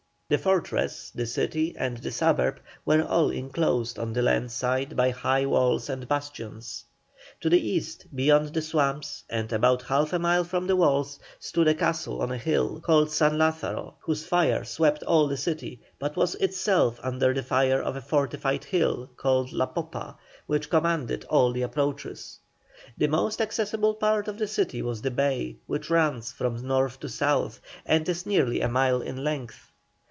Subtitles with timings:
[0.31, 5.09] The fortress, the city, and the suburb, were all enclosed on the land side by
[5.09, 6.85] high walls and bastions.
[7.41, 11.67] To the east, beyond the swamps, and about half a mile from the walls, stood
[11.67, 16.15] a castle on a hill, called San Lázaro, whose fire swept all the city, but
[16.15, 20.15] was itself under the fire of a fortified hill, called La Popa,
[20.47, 22.39] which commanded all the approaches.
[22.97, 27.09] The most accessible part of the city was the bay, which runs from north to
[27.09, 29.67] south, and is nearly a mile in length.